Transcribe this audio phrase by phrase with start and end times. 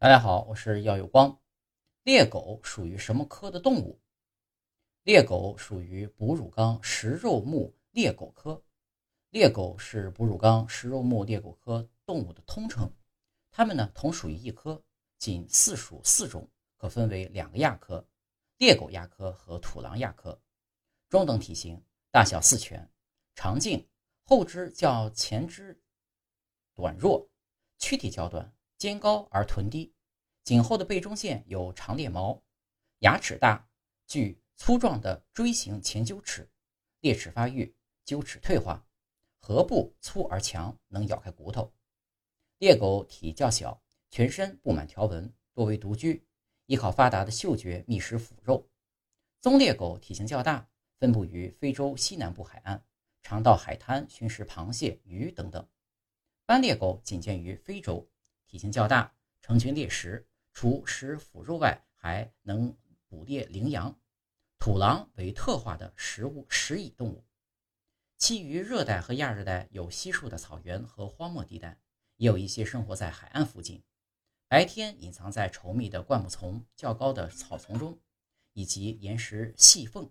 [0.00, 1.40] 大家好，我是耀有光。
[2.04, 4.00] 猎狗属于什么科的动物？
[5.02, 8.62] 猎狗属于哺乳纲食肉目猎狗科。
[9.30, 12.88] 猎狗是哺乳纲食肉目猎狗科动物的通称。
[13.50, 14.80] 它们呢同属于一科，
[15.18, 18.06] 仅四属四种，可分为两个亚科：
[18.58, 20.40] 猎狗亚科和土狼亚科。
[21.08, 22.88] 中等体型，大小似犬，
[23.34, 23.84] 长颈，
[24.22, 25.76] 后肢较前肢
[26.72, 27.28] 短弱，
[27.78, 29.92] 躯体较短，肩高而臀低。
[30.44, 32.42] 颈后的背中线有长裂毛，
[33.00, 33.68] 牙齿大，
[34.06, 36.48] 具粗壮的锥形前臼齿，
[37.00, 37.74] 裂齿发育，
[38.06, 38.86] 臼齿退化，
[39.40, 41.74] 颌部粗而强，能咬开骨头。
[42.58, 46.24] 猎狗体较小，全身布满条纹，多为独居，
[46.66, 48.68] 依靠发达的嗅觉觅食腐肉。
[49.40, 52.84] 棕猎狗体型较大，分布于非洲西南部海岸，
[53.22, 55.68] 常到海滩寻食螃蟹、鱼等等。
[56.46, 58.08] 斑猎狗仅见于非洲，
[58.48, 60.26] 体型较大，成群猎食。
[60.54, 62.76] 除食腐肉外，还能
[63.06, 63.96] 捕猎羚羊。
[64.58, 67.24] 土狼为特化的食物食蚁动物。
[68.16, 71.78] 其余热带和亚热带有稀疏的草原和荒漠地带，
[72.16, 73.84] 也有一些生活在海岸附近。
[74.48, 78.00] 白天隐藏在稠密的灌木丛、较高的草丛中，
[78.54, 80.10] 以及岩石细缝。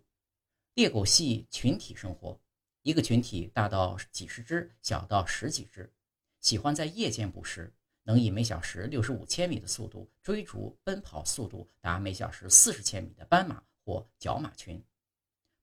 [0.76, 2.40] 猎狗系群体生活，
[2.84, 5.92] 一个群体大到几十只，小到十几只，
[6.40, 7.74] 喜欢在夜间捕食。
[8.08, 14.82] 能以每小时六十五千米的速度追逐奔跑，速度达每小时四十千米的斑马或角马群。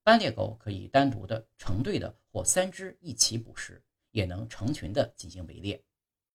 [0.03, 5.83] 斑鬣狗可以单独的、成对的或三只一起捕食，也能成群的进行围猎。